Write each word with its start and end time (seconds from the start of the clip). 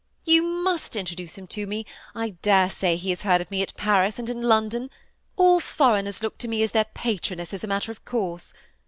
''<< 0.17 0.25
You 0.33 0.41
must 0.41 0.95
introduce 0.95 1.37
him 1.37 1.45
to 1.49 1.67
me; 1.67 1.85
I 2.15 2.31
dare 2.41 2.71
say 2.71 2.95
he 2.95 3.11
has 3.11 3.21
heard 3.21 3.39
of 3.39 3.51
me 3.51 3.61
at 3.61 3.75
Paris, 3.77 4.17
and 4.17 4.31
in 4.31 4.41
London: 4.41 4.89
all 5.35 5.59
foreigners 5.59 6.23
look 6.23 6.39
to 6.39 6.47
me 6.47 6.63
as 6.63 6.71
their 6.71 6.85
patroness, 6.85 7.53
as 7.53 7.63
a 7.63 7.67
matter 7.67 7.91
of 7.91 8.03
course. 8.03 8.51